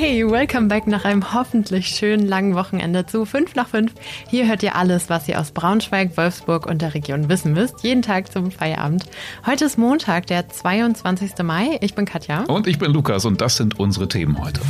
Hey, 0.00 0.24
welcome 0.24 0.68
back 0.68 0.86
nach 0.86 1.04
einem 1.04 1.34
hoffentlich 1.34 1.88
schönen 1.88 2.24
langen 2.24 2.54
Wochenende 2.54 3.04
zu 3.04 3.24
5 3.24 3.56
nach 3.56 3.66
5. 3.66 3.92
Hier 4.28 4.46
hört 4.46 4.62
ihr 4.62 4.76
alles, 4.76 5.10
was 5.10 5.26
ihr 5.26 5.40
aus 5.40 5.50
Braunschweig, 5.50 6.16
Wolfsburg 6.16 6.66
und 6.66 6.82
der 6.82 6.94
Region 6.94 7.28
wissen 7.28 7.52
müsst, 7.52 7.82
jeden 7.82 8.02
Tag 8.02 8.30
zum 8.30 8.52
Feierabend. 8.52 9.06
Heute 9.44 9.64
ist 9.64 9.76
Montag, 9.76 10.28
der 10.28 10.48
22. 10.48 11.42
Mai. 11.42 11.78
Ich 11.80 11.96
bin 11.96 12.04
Katja. 12.04 12.44
Und 12.44 12.68
ich 12.68 12.78
bin 12.78 12.92
Lukas 12.92 13.24
und 13.24 13.40
das 13.40 13.56
sind 13.56 13.80
unsere 13.80 14.06
Themen 14.06 14.40
heute. 14.40 14.60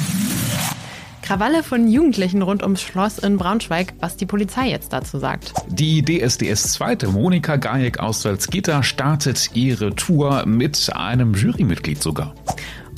Krawalle 1.21 1.63
von 1.63 1.89
Jugendlichen 1.89 2.41
rund 2.41 2.63
ums 2.63 2.81
Schloss 2.81 3.19
in 3.19 3.37
Braunschweig, 3.37 3.93
was 4.01 4.17
die 4.17 4.25
Polizei 4.25 4.71
jetzt 4.71 4.95
dazu 4.95 5.19
sagt. 5.19 5.53
Die 5.69 6.03
DSDS 6.03 6.73
zweite 6.73 7.09
Monika 7.09 7.57
Gajek 7.57 8.01
aus 8.01 8.23
Salzgitter 8.23 8.83
startet 8.83 9.51
ihre 9.53 9.95
Tour 9.95 10.47
mit 10.47 10.91
einem 10.97 11.35
Jurymitglied 11.35 12.03
sogar. 12.03 12.35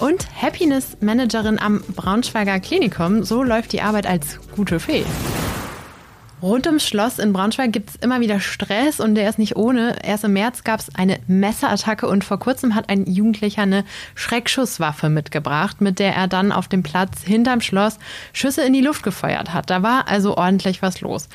Und 0.00 0.26
Happiness 0.40 0.96
Managerin 1.00 1.58
am 1.58 1.82
Braunschweiger 1.94 2.58
Klinikum. 2.58 3.22
So 3.22 3.42
läuft 3.42 3.72
die 3.72 3.82
Arbeit 3.82 4.06
als 4.06 4.40
gute 4.56 4.80
Fee. 4.80 5.04
Rund 6.40 6.66
ums 6.66 6.86
Schloss 6.88 7.18
in 7.18 7.34
Braunschweig 7.34 7.70
gibt 7.70 7.90
es 7.90 7.96
immer 7.96 8.20
wieder 8.20 8.40
Stress 8.40 8.98
und 8.98 9.14
der 9.14 9.28
ist 9.28 9.38
nicht 9.38 9.56
ohne. 9.56 10.02
Erst 10.02 10.24
im 10.24 10.32
März 10.32 10.64
gab 10.64 10.80
es 10.80 10.94
eine 10.94 11.18
Messerattacke 11.26 12.08
und 12.08 12.24
vor 12.24 12.38
kurzem 12.38 12.74
hat 12.74 12.88
ein 12.88 13.04
Jugendlicher 13.04 13.60
eine 13.60 13.84
Schreckschusswaffe 14.14 15.10
mitgebracht, 15.10 15.82
mit 15.82 15.98
der 15.98 16.14
er 16.14 16.28
dann 16.28 16.50
auf 16.50 16.66
dem 16.66 16.82
Platz 16.82 17.22
hinterm 17.22 17.60
Schloss 17.60 17.98
Schüsse 18.32 18.62
in 18.62 18.72
die 18.72 18.80
Luft 18.80 19.02
gefeuert 19.02 19.52
hat. 19.52 19.68
Da 19.68 19.82
war 19.82 20.08
also 20.08 20.38
ordentlich 20.38 20.80
was 20.80 21.02
los. 21.02 21.28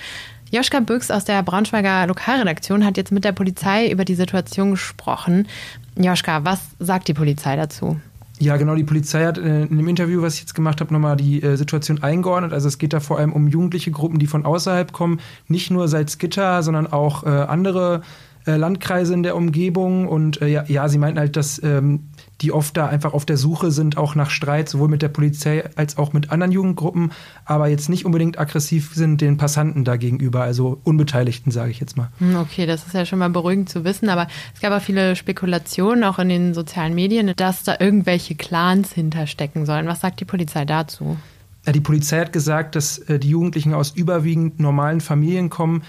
Joschka 0.50 0.80
Büchs 0.80 1.12
aus 1.12 1.24
der 1.24 1.44
Braunschweiger 1.44 2.08
Lokalredaktion 2.08 2.84
hat 2.84 2.98
jetzt 2.98 3.12
mit 3.12 3.26
der 3.26 3.32
Polizei 3.32 3.92
über 3.92 4.06
die 4.06 4.16
Situation 4.16 4.72
gesprochen. 4.72 5.48
Joschka, 5.96 6.46
was 6.46 6.62
sagt 6.80 7.08
die 7.08 7.14
Polizei 7.14 7.56
dazu? 7.56 8.00
Ja, 8.40 8.58
genau. 8.58 8.76
Die 8.76 8.84
Polizei 8.84 9.26
hat 9.26 9.38
äh, 9.38 9.64
in 9.64 9.78
dem 9.78 9.88
Interview, 9.88 10.22
was 10.22 10.36
ich 10.36 10.42
jetzt 10.42 10.56
gemacht 10.56 10.82
habe, 10.82 10.94
nochmal 10.94 11.16
die 11.16 11.42
äh, 11.42 11.56
Situation 11.56 12.04
eingeordnet. 12.04 12.52
Also 12.52 12.68
es 12.68 12.78
geht 12.78 12.94
da 12.94 13.00
vor 13.00 13.18
allem 13.18 13.32
um 13.32 13.48
jugendliche 13.48 13.92
Gruppen, 13.92 14.20
die 14.20 14.28
von 14.28 14.46
außerhalb 14.46 14.92
kommen. 14.92 15.22
Nicht 15.48 15.72
nur 15.72 15.88
Salzgitter, 15.88 16.62
sondern 16.62 16.88
auch 16.88 17.24
äh, 17.24 17.30
andere 17.30 18.02
äh, 18.46 18.58
Landkreise 18.58 19.14
in 19.14 19.24
der 19.24 19.36
Umgebung. 19.36 20.08
Und 20.08 20.42
äh, 20.42 20.48
ja, 20.48 20.64
ja, 20.68 20.90
sie 20.90 20.98
meinten 20.98 21.20
halt, 21.20 21.38
dass 21.38 21.62
ähm, 21.64 22.10
die 22.42 22.52
oft 22.52 22.76
da 22.76 22.88
einfach 22.88 23.14
auf 23.14 23.26
der 23.26 23.38
Suche 23.38 23.72
sind, 23.72 23.98
auch 23.98 24.16
nach 24.16 24.30
Streit, 24.30 24.68
sowohl 24.68 24.90
mit 24.90 25.02
der 25.02 25.10
Polizei 25.10 25.64
als 25.76 25.98
auch 25.98 26.14
mit 26.14 26.32
anderen 26.32 26.52
Jugendgruppen, 26.52 27.12
aber 27.46 27.68
jetzt 27.68 27.90
nicht 27.90 28.06
unbedingt 28.06 28.38
aggressiv 28.38 28.94
sind 28.94 29.22
den 29.22 29.38
Passanten 29.38 29.86
da 29.86 29.96
gegenüber, 29.96 30.44
also 30.44 30.80
Unbeteiligten, 30.84 31.52
sage 31.52 31.72
ich 31.72 31.80
jetzt 31.80 31.96
mal. 31.96 32.10
Hm, 32.20 32.36
okay, 32.36 32.66
das 32.66 32.86
ist 32.86 32.94
ja 32.94 33.06
schon 33.06 33.20
mal 33.20 33.30
beruhigend 33.30 33.70
zu 33.70 33.84
wissen, 33.84 34.10
aber 34.10 34.28
es 34.54 34.62
gab 34.62 34.74
auch 34.74 34.82
viele 34.82 35.16
Spekulationen, 35.16 36.04
auch 36.04 36.20
in 36.20 36.30
den 36.30 36.54
sozialen 36.54 36.94
Medien, 36.94 37.32
dass 37.36 37.64
da 37.64 37.78
irgendwelche 37.80 38.36
Clans 38.36 38.92
hinterstecken 38.92 39.66
sollen. 39.66 39.88
Was 39.88 40.02
sagt 40.02 40.20
die 40.20 40.26
Polizei 40.26 40.66
dazu? 40.66 41.18
Ja, 41.66 41.72
die 41.72 41.82
Polizei 41.82 42.20
hat 42.20 42.34
gesagt, 42.34 42.76
dass 42.76 42.98
äh, 43.00 43.18
die 43.18 43.30
Jugendlichen 43.30 43.74
aus 43.74 43.92
überwiegend 43.92 44.60
normalen 44.60 45.02
Familien 45.02 45.50
kommen, 45.50 45.84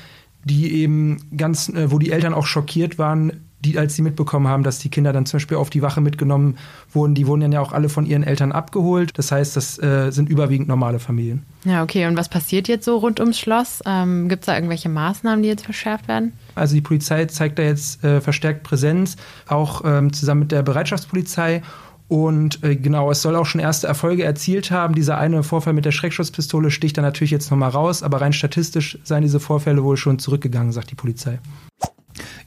die 0.45 0.73
eben 0.75 1.19
ganz, 1.37 1.69
äh, 1.69 1.91
wo 1.91 1.99
die 1.99 2.13
Eltern 2.13 2.33
auch 2.33 2.47
schockiert 2.47 2.99
waren, 2.99 3.46
die, 3.67 3.79
als 3.79 3.97
sie 3.97 4.03
mitbekommen 4.03 4.49
haben, 4.49 4.63
dass 4.63 4.79
die 4.79 4.89
Kinder 4.89 5.13
dann 5.13 5.27
zum 5.27 5.39
Beispiel 5.39 5.57
auf 5.57 5.71
die 5.71 5.83
Wache 5.83 6.01
mitgenommen 6.01 6.57
wurden, 6.93 7.15
die 7.15 7.27
wurden 7.27 7.41
dann 7.41 7.53
ja 7.53 7.61
auch 7.61 7.73
alle 7.73 7.89
von 7.89 8.07
ihren 8.07 8.23
Eltern 8.23 8.53
abgeholt. 8.53 9.13
Das 9.17 9.33
heißt, 9.33 9.57
das 9.57 9.83
äh, 9.83 10.11
sind 10.11 10.29
überwiegend 10.29 10.69
normale 10.69 10.99
Familien. 10.99 11.45
Ja, 11.65 11.83
okay. 11.83 12.07
Und 12.07 12.17
was 12.17 12.29
passiert 12.29 12.69
jetzt 12.69 12.85
so 12.85 12.97
rund 12.97 13.19
ums 13.21 13.39
Schloss? 13.39 13.83
Ähm, 13.85 14.29
Gibt 14.29 14.43
es 14.43 14.47
da 14.47 14.55
irgendwelche 14.55 14.89
Maßnahmen, 14.89 15.43
die 15.43 15.49
jetzt 15.49 15.65
verschärft 15.65 16.07
werden? 16.09 16.33
Also 16.55 16.75
die 16.75 16.81
Polizei 16.81 17.25
zeigt 17.27 17.59
da 17.59 17.63
jetzt 17.63 18.03
äh, 18.05 18.21
verstärkt 18.21 18.63
Präsenz, 18.63 19.17
auch 19.49 19.83
ähm, 19.85 20.13
zusammen 20.13 20.41
mit 20.41 20.53
der 20.53 20.63
Bereitschaftspolizei. 20.63 21.63
Und 22.09 22.63
äh, 22.63 22.77
genau, 22.77 23.11
es 23.11 23.23
soll 23.23 23.35
auch 23.35 23.47
schon 23.47 23.61
erste 23.61 23.89
Erfolge 23.89 24.23
erzielt 24.23 24.71
haben. 24.71 24.95
Dieser 24.95 25.19
eine 25.19 25.43
Vorfall 25.43 25.73
mit 25.73 25.85
der 25.85 25.91
Schreckschusspistole 25.91 26.71
sticht 26.71 26.97
da 26.97 27.03
natürlich 27.03 27.33
jetzt 27.33 27.51
nochmal 27.51 27.71
raus, 27.71 28.03
aber 28.03 28.21
rein 28.21 28.33
statistisch 28.33 28.99
seien 29.03 29.23
diese 29.23 29.41
Vorfälle 29.41 29.83
wohl 29.83 29.97
schon 29.97 30.21
zurückgegangen, 30.21 30.73
sagt 30.73 30.93
die 30.93 30.95
Polizei. 30.95 31.41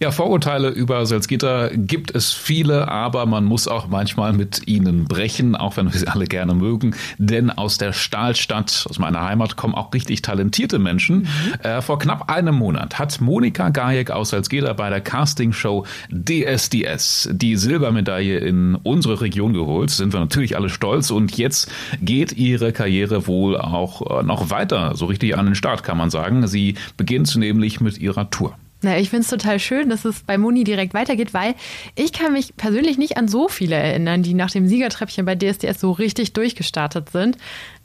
Ja, 0.02 0.12
Vorurteile 0.12 0.70
über 0.70 1.06
Salzgitter 1.06 1.72
gibt 1.76 2.16
es 2.16 2.32
viele, 2.32 2.88
aber 2.88 3.26
man 3.26 3.44
muss 3.44 3.68
auch 3.68 3.88
manchmal 3.88 4.32
mit 4.32 4.66
ihnen 4.66 5.04
brechen, 5.04 5.58
auch 5.58 5.76
wenn 5.76 5.92
wir 5.92 6.00
sie 6.00 6.08
alle 6.08 6.24
gerne 6.24 6.54
mögen. 6.54 6.96
Denn 7.18 7.50
aus 7.50 7.78
der 7.78 7.92
Stahlstadt, 7.92 8.86
aus 8.90 8.98
meiner 8.98 9.26
Heimat, 9.26 9.58
kommen 9.58 9.76
auch 9.76 9.94
richtig 9.94 10.22
talentierte 10.22 10.80
Menschen. 10.80 11.24
Mhm. 11.24 11.54
Äh, 11.64 11.82
vor 11.82 12.00
knapp 12.00 12.32
einem 12.32 12.56
Monat 12.56 12.98
hat 12.98 13.20
Monika 13.20 13.72
Gajek 13.72 14.10
aus 14.10 14.30
Salzgitter 14.30 14.74
bei 14.74 14.90
der 14.90 15.02
Castingshow 15.02 15.86
DSDS 16.12 17.28
die 17.34 17.58
Silbermedaille 17.58 18.38
in 18.38 18.76
unsere 18.76 19.20
Region 19.20 19.52
geholt. 19.52 19.90
Sind 19.90 20.14
wir 20.14 20.22
natürlich 20.22 20.56
alle 20.56 20.70
stolz 20.70 21.12
und 21.12 21.38
jetzt 21.38 21.70
geht 22.00 22.31
ihre 22.31 22.72
Karriere 22.72 23.28
wohl 23.28 23.58
auch 23.58 24.22
äh, 24.22 24.24
noch 24.24 24.50
weiter, 24.50 24.96
so 24.96 25.08
richtig 25.08 25.38
an 25.38 25.46
den 25.46 25.56
Start 25.56 25.84
kann 25.84 25.98
man 25.98 26.10
sagen. 26.10 26.48
Sie 26.48 26.76
beginnt 26.96 27.36
nämlich 27.36 27.81
mit 27.81 27.98
ihrer 27.98 28.30
Tour. 28.30 28.56
Na, 28.81 28.97
ich 28.97 29.09
finde 29.09 29.23
es 29.23 29.29
total 29.29 29.59
schön, 29.59 29.90
dass 29.90 30.06
es 30.06 30.22
bei 30.22 30.38
Moni 30.38 30.63
direkt 30.63 30.94
weitergeht, 30.94 31.34
weil 31.34 31.56
ich 31.95 32.13
kann 32.13 32.31
mich 32.31 32.56
persönlich 32.56 32.97
nicht 32.97 33.17
an 33.17 33.28
so 33.28 33.50
viele 33.50 33.75
erinnern, 33.75 34.23
die 34.23 34.34
nach 34.34 34.51
dem 34.51 34.67
Siegertreppchen 34.67 35.25
bei 35.25 35.35
DSDS 35.35 35.81
so 35.81 35.91
richtig 35.91 36.31
durchgestartet 36.31 37.09
sind. 37.09 37.38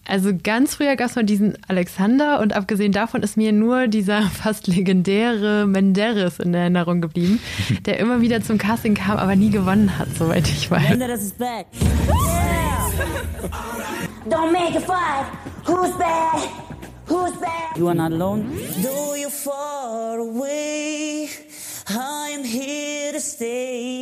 Also 0.07 0.33
ganz 0.41 0.77
früher 0.77 0.97
gab 0.97 1.09
es 1.09 1.17
mal 1.17 1.25
diesen 1.25 1.59
Alexander 1.67 2.41
und 2.41 2.53
abgesehen 2.53 2.93
davon 2.93 3.23
ist 3.23 3.37
mir 3.37 3.53
nur 3.53 3.89
dieser 3.89 4.23
fast 4.43 4.67
legendäre 4.69 5.67
Menderes 5.67 6.39
in 6.39 6.55
Erinnerung 6.55 7.01
geblieben, 7.01 7.41
der 7.87 7.99
immer 7.99 8.21
wieder 8.21 8.43
zum 8.43 8.59
Casting 8.59 8.95
kam, 8.95 9.17
aber 9.17 9.35
nie 9.35 9.51
gewonnen 9.51 9.99
hat, 9.99 10.09
soweit 10.17 10.47
ich 10.49 10.71
weiß. 10.71 10.91
Menderes 10.91 11.23
is 11.23 11.33
back. 11.33 11.67
Yeah. 12.07 12.75
Don't 14.31 14.53
make 14.53 14.77
it 14.77 14.85
five. 14.85 15.27
Who's 15.67 15.97
bad? 15.99 16.49
Who's 17.07 17.33
bad? 17.41 17.54
You 17.77 17.89
are 17.89 17.95
not 17.95 18.13
alone. 18.13 18.47
Though 18.83 19.15
you're 19.15 19.31
far 19.31 20.19
away. 20.19 21.29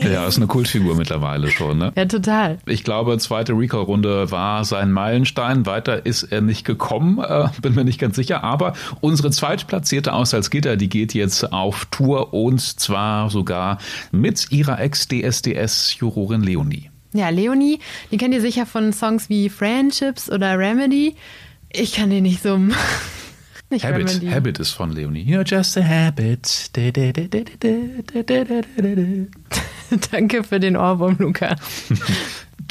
Ja, 0.03 0.27
ist 0.27 0.37
eine 0.37 0.47
Kultfigur 0.47 0.95
mittlerweile 0.95 1.51
schon, 1.51 1.79
ne? 1.79 1.93
Ja, 1.97 2.05
total. 2.05 2.59
Ich 2.67 2.85
glaube, 2.85 3.19
zweite 3.19 3.53
Recall-Runde 3.53 4.31
war 4.31 4.65
sein 4.65 4.93
Meilenstein. 4.93 5.67
Weiter 5.67 6.07
ist 6.07 6.25
er 6.25 6.41
nicht 6.41 6.65
gekommen, 6.65 7.19
äh, 7.19 7.49
bin 7.61 7.75
mir 7.75 7.85
nicht 7.85 8.01
ganz 8.01 8.17
sicher. 8.17 8.45
Aber 8.45 8.75
unsere 9.01 9.31
zweitplatzierte 9.31 10.13
aus 10.13 10.33
Gitter, 10.51 10.77
die 10.77 10.89
geht 10.89 11.15
jetzt 11.15 11.53
auf 11.53 11.87
Tour 11.91 12.33
und 12.35 12.61
zwar 12.61 13.31
sogar 13.31 13.79
mit 14.11 14.51
ihrer 14.51 14.81
Ex-DSDS-Jurorin 14.81 16.43
Leonie. 16.43 16.91
Ja, 17.15 17.29
Leonie, 17.29 17.79
die 18.11 18.17
kennt 18.17 18.35
ihr 18.35 18.41
sicher 18.41 18.67
von 18.67 18.93
Songs 18.93 19.29
wie 19.29 19.49
Friendships 19.49 20.31
oder 20.31 20.59
Remedy. 20.59 21.17
Ich 21.71 21.93
kann 21.95 22.11
den 22.11 22.23
nicht 22.25 22.43
summen. 22.43 22.75
Nicht 23.73 23.87
Habit, 23.87 24.23
Habit 24.31 24.59
ist 24.59 24.73
von 24.73 24.93
Leonie. 24.93 25.25
You're 25.25 25.49
just 25.49 25.79
a 25.79 25.83
habit. 25.83 26.71
Danke 30.11 30.45
für 30.45 30.61
den 30.61 30.77
Ohrwurm, 30.77 31.17
Luca. 31.19 31.57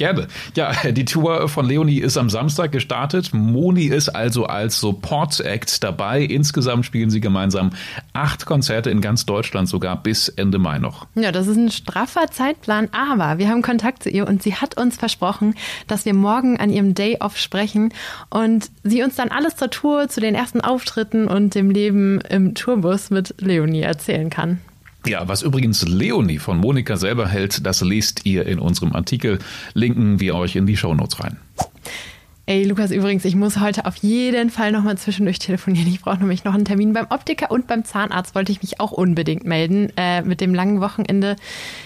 Gerne. 0.01 0.25
Ja, 0.56 0.72
die 0.91 1.06
Tour 1.06 1.47
von 1.47 1.67
Leonie 1.67 2.00
ist 2.00 2.17
am 2.17 2.31
Samstag 2.31 2.72
gestartet. 2.72 3.35
Moni 3.35 3.85
ist 3.85 4.09
also 4.09 4.47
als 4.47 4.79
Support 4.79 5.41
Act 5.41 5.84
dabei. 5.84 6.23
Insgesamt 6.23 6.88
spielen 6.88 7.12
sie 7.12 7.22
gemeinsam 7.22 7.69
acht 8.11 8.47
Konzerte 8.47 8.90
in 8.90 9.01
ganz 9.01 9.28
Deutschland, 9.28 9.69
sogar 9.69 10.01
bis 10.01 10.28
Ende 10.28 10.57
Mai 10.57 10.79
noch. 10.79 11.06
Ja, 11.13 11.31
das 11.31 11.45
ist 11.45 11.56
ein 11.56 11.69
straffer 11.69 12.31
Zeitplan, 12.31 12.90
aber 12.91 13.38
wir 13.38 13.47
haben 13.47 13.61
Kontakt 13.61 14.01
zu 14.01 14.09
ihr 14.09 14.28
und 14.28 14.41
sie 14.41 14.56
hat 14.56 14.75
uns 14.75 14.97
versprochen, 14.97 15.53
dass 15.85 16.03
wir 16.03 16.16
morgen 16.16 16.59
an 16.59 16.72
ihrem 16.72 16.95
Day 16.95 17.17
Off 17.19 17.38
sprechen 17.38 17.94
und 18.31 18.72
sie 18.81 19.03
uns 19.03 19.17
dann 19.17 19.29
alles 19.29 19.56
zur 19.56 19.69
Tour, 19.69 20.09
zu 20.09 20.19
den 20.19 20.34
ersten 20.34 20.61
Auftritten 20.61 21.28
und 21.28 21.53
dem 21.53 21.69
Leben 21.69 22.22
im 22.22 22.56
Tourbus 22.56 23.11
mit 23.11 23.35
Leonie 23.40 23.81
erzählen 23.81 24.31
kann. 24.31 24.61
Ja, 25.06 25.28
was 25.28 25.41
übrigens 25.41 25.88
Leonie 25.88 26.38
von 26.38 26.57
Monika 26.57 26.95
selber 26.95 27.28
hält, 27.28 27.66
das 27.66 27.81
lest 27.81 28.25
ihr 28.25 28.45
in 28.45 28.59
unserem 28.59 28.94
Artikel. 28.94 29.39
Linken 29.73 30.19
wir 30.19 30.35
euch 30.35 30.56
in 30.56 30.67
die 30.67 30.78
Shownotes 30.78 31.19
rein. 31.19 31.38
Ey, 32.51 32.65
Lukas, 32.65 32.91
übrigens, 32.91 33.23
ich 33.23 33.37
muss 33.37 33.61
heute 33.61 33.85
auf 33.85 33.95
jeden 33.95 34.49
Fall 34.49 34.73
nochmal 34.73 34.97
zwischendurch 34.97 35.39
telefonieren. 35.39 35.87
Ich 35.87 36.01
brauche 36.01 36.17
nämlich 36.17 36.43
noch 36.43 36.53
einen 36.53 36.65
Termin 36.65 36.91
beim 36.91 37.05
Optiker 37.09 37.49
und 37.49 37.65
beim 37.65 37.85
Zahnarzt 37.85 38.35
wollte 38.35 38.51
ich 38.51 38.61
mich 38.61 38.81
auch 38.81 38.91
unbedingt 38.91 39.45
melden. 39.45 39.87
Äh, 39.95 40.21
mit 40.23 40.41
dem 40.41 40.53
langen 40.53 40.81
Wochenende 40.81 41.37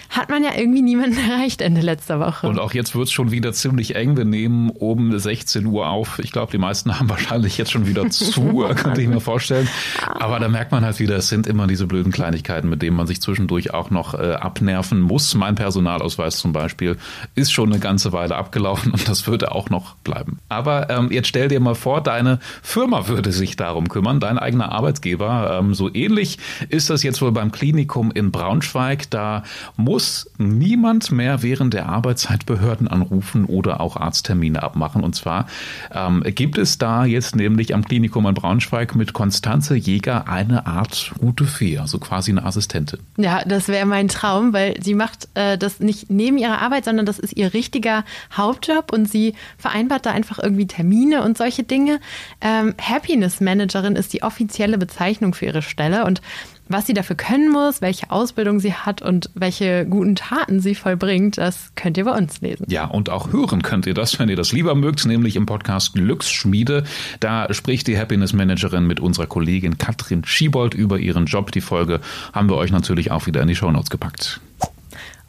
hat 0.10 0.30
man 0.30 0.44
ja 0.44 0.52
irgendwie 0.56 0.82
niemanden 0.82 1.20
erreicht 1.30 1.62
Ende 1.62 1.82
letzter 1.82 2.20
Woche. 2.20 2.48
Und 2.48 2.58
auch 2.58 2.74
jetzt 2.74 2.96
wird 2.96 3.06
es 3.06 3.12
schon 3.12 3.30
wieder 3.30 3.54
ziemlich 3.54 3.96
eng. 3.96 4.18
Wir 4.18 4.26
nehmen 4.26 4.72
um 4.72 5.16
16 5.16 5.68
Uhr 5.68 5.88
auf. 5.88 6.18
Ich 6.18 6.32
glaube, 6.32 6.52
die 6.52 6.58
meisten 6.58 7.00
haben 7.00 7.10
wahrscheinlich 7.12 7.60
jetzt 7.60 7.72
schon 7.72 7.86
wieder 7.86 8.10
zu, 8.10 8.66
könnte 8.76 9.04
ich 9.04 9.08
mir 9.08 9.22
vorstellen. 9.22 9.68
Aber 10.02 10.40
da 10.40 10.48
merkt 10.48 10.72
man 10.72 10.84
halt 10.84 11.00
wieder, 11.00 11.18
es 11.18 11.28
sind 11.28 11.46
immer 11.46 11.68
diese 11.68 11.86
blöden 11.86 12.12
Kleinigkeiten, 12.12 12.70
mit 12.70 12.82
denen 12.82 12.98
man 12.98 13.06
sich 13.06 13.22
zwischendurch 13.22 13.72
auch 13.72 13.92
noch 13.92 14.16
äh, 14.16 14.34
abnerven 14.34 15.00
muss. 15.00 15.36
Mein 15.36 15.54
Personalausweis 15.54 16.38
zum 16.38 16.54
Beispiel 16.54 16.98
ist 17.36 17.52
schon 17.52 17.72
eine 17.72 17.80
ganze 17.80 18.14
Weile 18.14 18.36
abgelaufen 18.36 18.94
und 18.94 19.08
das 19.08 19.28
würde 19.28 19.52
auch 19.52 19.70
noch 19.70 19.96
bleiben. 19.98 20.40
Aber 20.56 20.90
ähm, 20.90 21.12
jetzt 21.12 21.28
stell 21.28 21.48
dir 21.50 21.60
mal 21.60 21.76
vor, 21.76 22.02
deine 22.02 22.40
Firma 22.64 23.08
würde 23.08 23.32
sich 23.32 23.56
darum 23.56 23.90
kümmern, 23.90 24.20
dein 24.20 24.40
eigener 24.40 24.72
Arbeitgeber. 24.72 25.60
Ähm, 25.60 25.74
so 25.74 25.94
ähnlich 25.94 26.40
ist 26.70 26.90
das 26.90 27.04
jetzt 27.04 27.22
wohl 27.22 27.32
beim 27.32 27.52
Klinikum 27.52 28.12
in 28.12 28.32
Braunschweig. 28.32 29.10
Da 29.10 29.44
muss 29.76 30.32
niemand 30.38 31.12
mehr 31.12 31.44
während 31.44 31.74
der 31.74 31.90
Arbeitszeit 31.90 32.46
Behörden 32.46 32.88
anrufen 32.88 33.46
oder 33.46 33.82
auch 33.82 33.98
Arzttermine 33.98 34.64
abmachen. 34.64 35.04
Und 35.04 35.16
zwar 35.16 35.48
ähm, 35.94 36.24
gibt 36.26 36.58
es 36.58 36.78
da 36.78 37.06
jetzt 37.06 37.36
nämlich 37.36 37.74
am 37.74 37.84
Klinikum 37.84 38.26
in 38.26 38.34
Braunschweig 38.34 38.96
mit 38.96 39.14
Konstanze 39.14 39.76
Jäger 39.76 40.28
eine 40.28 40.66
Art 40.66 41.12
gute 41.20 41.46
Fee, 41.46 41.78
also 41.78 42.00
quasi 42.00 42.32
eine 42.32 42.46
Assistentin. 42.46 43.00
Ja, 43.18 43.44
das 43.46 43.68
wäre 43.68 43.86
mein 43.86 44.08
Traum, 44.08 44.54
weil 44.54 44.82
sie 44.82 44.94
macht 44.94 45.28
äh, 45.34 45.58
das 45.58 45.80
nicht 45.80 46.10
neben 46.10 46.38
ihrer 46.38 46.62
Arbeit, 46.62 46.86
sondern 46.86 47.06
das 47.06 47.20
ist 47.20 47.36
ihr 47.36 47.54
richtiger 47.54 48.04
Hauptjob 48.36 48.92
und 48.92 49.10
sie 49.10 49.34
vereinbart 49.58 50.06
da 50.06 50.12
einfach 50.12 50.35
irgendwie 50.40 50.68
Termine 50.68 51.24
und 51.24 51.38
solche 51.38 51.64
Dinge. 51.64 52.00
Ähm, 52.42 52.74
Happiness 52.82 53.42
Managerin 53.42 53.96
ist 53.96 54.14
die 54.14 54.24
offizielle 54.24 54.78
Bezeichnung 54.78 55.34
für 55.34 55.46
ihre 55.46 55.62
Stelle 55.62 56.06
und 56.06 56.22
was 56.68 56.88
sie 56.88 56.94
dafür 56.94 57.16
können 57.16 57.52
muss, 57.52 57.82
welche 57.82 58.10
Ausbildung 58.10 58.60
sie 58.60 58.74
hat 58.74 59.02
und 59.02 59.30
welche 59.36 59.86
guten 59.86 60.16
Taten 60.16 60.60
sie 60.60 60.74
vollbringt, 60.74 61.38
das 61.38 61.72
könnt 61.76 61.98
ihr 61.98 62.06
bei 62.06 62.18
uns 62.18 62.42
lesen. 62.42 62.66
Ja, 62.70 62.86
und 62.86 63.10
auch 63.10 63.32
hören 63.32 63.62
könnt 63.62 63.86
ihr 63.86 63.94
das, 63.94 64.18
wenn 64.18 64.30
ihr 64.30 64.36
das 64.36 64.52
lieber 64.52 64.74
mögt, 64.74 65.06
nämlich 65.06 65.36
im 65.36 65.46
Podcast 65.46 65.94
Glücksschmiede. 65.94 66.84
Da 67.20 67.54
spricht 67.54 67.88
die 67.88 67.98
Happiness 67.98 68.34
Managerin 68.34 68.88
mit 68.88 69.00
unserer 69.00 69.28
Kollegin 69.28 69.78
Katrin 69.78 70.26
Schiebold 70.26 70.74
über 70.74 70.98
ihren 70.98 71.26
Job. 71.26 71.52
Die 71.52 71.62
Folge 71.62 72.02
haben 72.34 72.50
wir 72.50 72.56
euch 72.56 72.72
natürlich 72.72 73.12
auch 73.12 73.28
wieder 73.28 73.42
in 73.42 73.48
die 73.48 73.56
Shownotes 73.56 73.92
gepackt. 73.92 74.42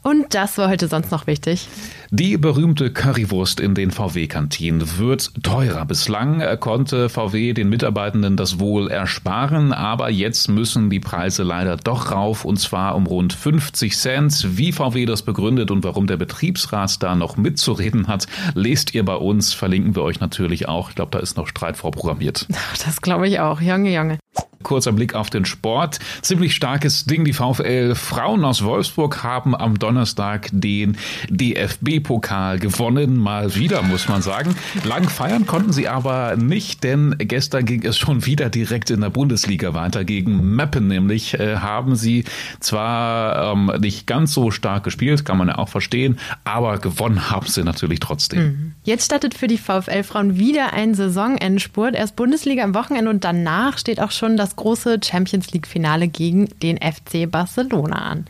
Und 0.06 0.35
das 0.35 0.56
war 0.56 0.69
heute 0.69 0.87
sonst 0.87 1.11
noch 1.11 1.26
wichtig. 1.26 1.67
Die 2.12 2.37
berühmte 2.37 2.93
Currywurst 2.93 3.58
in 3.58 3.75
den 3.75 3.91
VW-Kantinen 3.91 4.99
wird 4.99 5.32
teurer. 5.43 5.85
Bislang 5.85 6.44
konnte 6.61 7.08
VW 7.08 7.55
den 7.55 7.69
Mitarbeitenden 7.69 8.37
das 8.37 8.61
wohl 8.61 8.88
ersparen, 8.88 9.73
aber 9.73 10.08
jetzt 10.08 10.49
müssen 10.49 10.91
die 10.91 11.00
Preise 11.00 11.43
leider 11.43 11.76
doch 11.76 12.12
rauf 12.12 12.44
und 12.44 12.61
zwar 12.61 12.94
um 12.94 13.08
rund 13.08 13.32
50 13.32 13.99
Cent. 13.99 14.56
Wie 14.56 14.70
VW 14.70 15.06
das 15.06 15.23
begründet 15.23 15.73
und 15.73 15.82
warum 15.82 16.06
der 16.06 16.19
Betriebsrat 16.19 17.03
da 17.03 17.17
noch 17.17 17.37
mitzureden 17.37 18.06
hat, 18.06 18.29
lest 18.55 18.94
ihr 18.94 19.05
bei 19.05 19.17
uns. 19.17 19.55
Verlinken 19.55 19.97
wir 19.97 20.03
euch 20.03 20.20
natürlich 20.20 20.69
auch. 20.69 20.91
Ich 20.91 20.94
glaube, 20.94 21.11
da 21.11 21.19
ist 21.19 21.37
noch 21.37 21.49
Streit 21.49 21.76
vorprogrammiert. 21.76 22.47
Das 22.85 23.00
glaube 23.00 23.26
ich 23.26 23.41
auch. 23.41 23.61
Junge, 23.61 23.93
Junge. 23.93 24.19
Kurzer 24.66 24.90
Blick 24.90 25.14
auf 25.14 25.30
den 25.30 25.44
Sport. 25.44 26.00
Ziemlich 26.22 26.56
starkes 26.56 27.04
Ding. 27.04 27.24
Die 27.24 27.32
VfL 27.32 27.94
Frauen 27.94 28.44
aus 28.44 28.64
Wolfsburg 28.64 29.22
haben 29.22 29.54
am 29.54 29.78
Donnerstag 29.78 30.48
den 30.50 30.96
DFB-Pokal 31.30 32.58
gewonnen. 32.58 33.16
Mal 33.16 33.54
wieder, 33.54 33.82
muss 33.82 34.08
man 34.08 34.22
sagen. 34.22 34.56
Lang 34.82 35.08
feiern 35.08 35.46
konnten 35.46 35.72
sie 35.72 35.86
aber 35.86 36.34
nicht, 36.34 36.82
denn 36.82 37.14
gestern 37.16 37.64
ging 37.64 37.84
es 37.84 37.96
schon 37.96 38.26
wieder 38.26 38.50
direkt 38.50 38.90
in 38.90 39.02
der 39.02 39.10
Bundesliga 39.10 39.72
weiter. 39.72 40.04
Gegen 40.04 40.56
Meppen 40.56 40.88
nämlich 40.88 41.38
äh, 41.38 41.58
haben 41.58 41.94
sie 41.94 42.24
zwar 42.58 43.52
ähm, 43.52 43.70
nicht 43.78 44.08
ganz 44.08 44.32
so 44.32 44.50
stark 44.50 44.82
gespielt, 44.82 45.24
kann 45.24 45.38
man 45.38 45.46
ja 45.46 45.58
auch 45.58 45.69
verstehen, 45.69 46.19
aber 46.42 46.78
gewonnen 46.78 47.30
haben 47.30 47.46
sie 47.46 47.62
natürlich 47.62 48.00
trotzdem. 48.00 48.42
Mhm. 48.42 48.74
Jetzt 48.82 49.04
startet 49.04 49.34
für 49.34 49.46
die 49.46 49.58
VfL 49.58 50.02
Frauen 50.02 50.38
wieder 50.38 50.72
ein 50.72 50.94
Saisonendspurt. 50.94 51.94
Erst 51.94 52.16
Bundesliga 52.16 52.64
am 52.64 52.74
Wochenende 52.74 53.10
und 53.10 53.22
danach 53.22 53.78
steht 53.78 54.00
auch 54.00 54.10
schon 54.10 54.36
das 54.36 54.56
große 54.56 54.99
Champions 55.05 55.53
League-Finale 55.53 56.08
gegen 56.08 56.49
den 56.62 56.79
FC 56.79 57.31
Barcelona 57.31 57.97
an. 57.97 58.26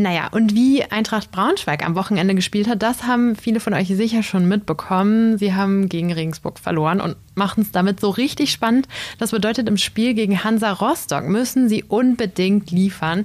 Naja, 0.00 0.28
und 0.30 0.54
wie 0.54 0.84
Eintracht 0.84 1.32
Braunschweig 1.32 1.84
am 1.84 1.96
Wochenende 1.96 2.36
gespielt 2.36 2.68
hat, 2.68 2.82
das 2.82 3.02
haben 3.02 3.34
viele 3.34 3.58
von 3.58 3.74
euch 3.74 3.88
sicher 3.88 4.22
schon 4.22 4.46
mitbekommen. 4.46 5.38
Sie 5.38 5.54
haben 5.54 5.88
gegen 5.88 6.12
Regensburg 6.12 6.60
verloren 6.60 7.00
und 7.00 7.16
machen 7.38 7.62
es 7.62 7.72
damit 7.72 8.00
so 8.00 8.10
richtig 8.10 8.52
spannend. 8.52 8.86
Das 9.18 9.30
bedeutet, 9.30 9.68
im 9.68 9.78
Spiel 9.78 10.12
gegen 10.12 10.44
Hansa 10.44 10.72
Rostock 10.72 11.24
müssen 11.24 11.68
sie 11.68 11.84
unbedingt 11.84 12.70
liefern. 12.70 13.24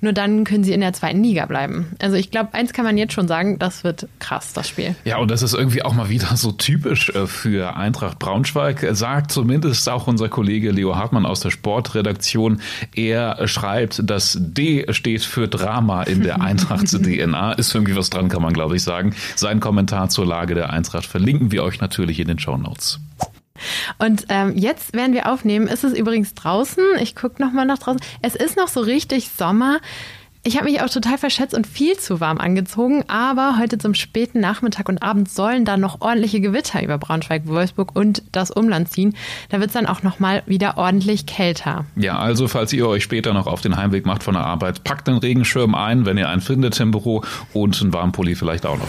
Nur 0.00 0.12
dann 0.12 0.44
können 0.44 0.62
sie 0.62 0.72
in 0.72 0.80
der 0.80 0.92
zweiten 0.92 1.22
Liga 1.22 1.46
bleiben. 1.46 1.96
Also 2.00 2.16
ich 2.16 2.30
glaube, 2.30 2.54
eins 2.54 2.72
kann 2.72 2.84
man 2.84 2.96
jetzt 2.96 3.14
schon 3.14 3.26
sagen, 3.26 3.58
das 3.58 3.82
wird 3.82 4.06
krass, 4.20 4.52
das 4.52 4.68
Spiel. 4.68 4.94
Ja, 5.04 5.18
und 5.18 5.30
das 5.30 5.42
ist 5.42 5.54
irgendwie 5.54 5.82
auch 5.82 5.94
mal 5.94 6.08
wieder 6.08 6.36
so 6.36 6.52
typisch 6.52 7.10
äh, 7.10 7.26
für 7.26 7.76
Eintracht 7.76 8.18
Braunschweig, 8.18 8.86
sagt 8.92 9.32
zumindest 9.32 9.88
auch 9.88 10.06
unser 10.06 10.28
Kollege 10.28 10.70
Leo 10.70 10.96
Hartmann 10.96 11.26
aus 11.26 11.40
der 11.40 11.50
Sportredaktion. 11.50 12.60
Er 12.94 13.48
schreibt, 13.48 14.02
das 14.04 14.38
D 14.40 14.86
steht 14.92 15.22
für 15.22 15.48
Drama 15.48 16.02
in 16.02 16.22
der 16.22 16.40
Eintracht 16.40 16.86
DNA. 16.88 17.52
Ist 17.52 17.74
irgendwie 17.74 17.96
was 17.96 18.10
dran, 18.10 18.28
kann 18.28 18.42
man 18.42 18.52
glaube 18.52 18.76
ich 18.76 18.82
sagen. 18.82 19.14
Sein 19.36 19.60
Kommentar 19.60 20.08
zur 20.08 20.26
Lage 20.26 20.54
der 20.54 20.70
Eintracht 20.70 21.06
verlinken 21.06 21.50
wir 21.52 21.64
euch 21.64 21.80
natürlich 21.80 22.20
in 22.20 22.28
den 22.28 22.38
Show 22.38 22.56
Notes. 22.56 23.00
Und 23.98 24.26
ähm, 24.28 24.52
jetzt 24.56 24.94
werden 24.94 25.14
wir 25.14 25.30
aufnehmen. 25.30 25.66
Ist 25.66 25.84
es 25.84 25.92
übrigens 25.92 26.34
draußen? 26.34 26.84
Ich 27.00 27.14
gucke 27.14 27.42
nochmal 27.42 27.66
nach 27.66 27.78
draußen. 27.78 28.00
Es 28.22 28.34
ist 28.34 28.56
noch 28.56 28.68
so 28.68 28.80
richtig 28.80 29.30
Sommer. 29.30 29.80
Ich 30.46 30.58
habe 30.58 30.70
mich 30.70 30.82
auch 30.82 30.90
total 30.90 31.16
verschätzt 31.16 31.54
und 31.54 31.66
viel 31.66 31.96
zu 31.96 32.20
warm 32.20 32.36
angezogen, 32.36 33.02
aber 33.08 33.56
heute 33.58 33.78
zum 33.78 33.94
späten 33.94 34.40
Nachmittag 34.40 34.90
und 34.90 35.02
Abend 35.02 35.30
sollen 35.30 35.64
dann 35.64 35.80
noch 35.80 36.02
ordentliche 36.02 36.42
Gewitter 36.42 36.82
über 36.82 36.98
Braunschweig, 36.98 37.46
Wolfsburg 37.46 37.96
und 37.96 38.22
das 38.30 38.50
Umland 38.50 38.90
ziehen. 38.90 39.16
Da 39.48 39.60
wird 39.60 39.68
es 39.68 39.72
dann 39.72 39.86
auch 39.86 40.02
noch 40.02 40.20
mal 40.20 40.42
wieder 40.44 40.76
ordentlich 40.76 41.24
kälter. 41.24 41.86
Ja, 41.96 42.18
also 42.18 42.46
falls 42.46 42.74
ihr 42.74 42.86
euch 42.86 43.02
später 43.02 43.32
noch 43.32 43.46
auf 43.46 43.62
den 43.62 43.78
Heimweg 43.78 44.04
macht 44.04 44.22
von 44.22 44.34
der 44.34 44.44
Arbeit, 44.44 44.84
packt 44.84 45.08
den 45.08 45.16
Regenschirm 45.16 45.74
ein, 45.74 46.04
wenn 46.04 46.18
ihr 46.18 46.28
einen 46.28 46.42
findet 46.42 46.78
im 46.78 46.90
Büro 46.90 47.22
und 47.54 47.80
einen 47.80 47.94
warmen 47.94 48.12
Pulli 48.12 48.34
vielleicht 48.34 48.66
auch 48.66 48.76
noch. 48.76 48.88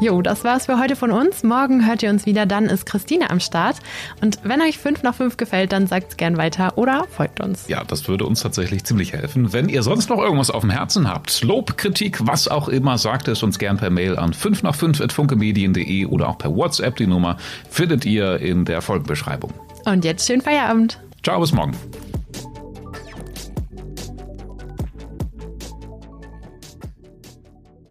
Jo, 0.00 0.22
das 0.22 0.44
war's 0.44 0.64
für 0.64 0.78
heute 0.78 0.96
von 0.96 1.10
uns. 1.10 1.42
Morgen 1.42 1.86
hört 1.86 2.02
ihr 2.02 2.08
uns 2.08 2.24
wieder, 2.24 2.46
dann 2.46 2.64
ist 2.64 2.86
Christine 2.86 3.28
am 3.28 3.38
Start. 3.38 3.76
Und 4.22 4.38
wenn 4.44 4.62
euch 4.62 4.78
5 4.78 5.02
nach 5.02 5.14
5 5.14 5.36
gefällt, 5.36 5.72
dann 5.72 5.86
sagt's 5.86 6.16
gern 6.16 6.38
weiter 6.38 6.78
oder 6.78 7.06
folgt 7.10 7.40
uns. 7.40 7.68
Ja, 7.68 7.84
das 7.84 8.08
würde 8.08 8.24
uns 8.24 8.40
tatsächlich 8.40 8.82
ziemlich 8.84 9.12
helfen. 9.12 9.52
Wenn 9.52 9.68
ihr 9.68 9.82
sonst 9.82 10.08
noch 10.08 10.18
irgendwas 10.18 10.50
auf 10.50 10.62
dem 10.62 10.70
Herzen 10.70 11.06
habt, 11.06 11.42
Lob, 11.42 11.76
Kritik, 11.76 12.26
was 12.26 12.48
auch 12.48 12.68
immer, 12.68 12.96
sagt 12.96 13.28
es 13.28 13.42
uns 13.42 13.58
gern 13.58 13.76
per 13.76 13.90
Mail 13.90 14.16
an 14.16 14.32
5 14.32 14.62
nach 14.62 14.74
5 14.74 15.02
at 15.02 15.12
funkemedien.de 15.12 16.06
oder 16.06 16.30
auch 16.30 16.38
per 16.38 16.56
WhatsApp. 16.56 16.96
Die 16.96 17.06
Nummer 17.06 17.36
findet 17.68 18.06
ihr 18.06 18.38
in 18.38 18.64
der 18.64 18.80
Folgenbeschreibung. 18.80 19.52
Und 19.84 20.06
jetzt 20.06 20.26
schönen 20.26 20.40
Feierabend. 20.40 20.98
Ciao, 21.22 21.38
bis 21.40 21.52
morgen. 21.52 21.76